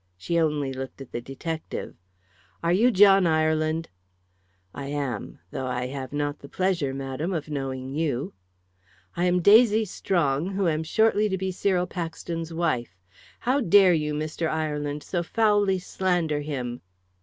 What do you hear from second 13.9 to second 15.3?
you, Mr. Ireland, so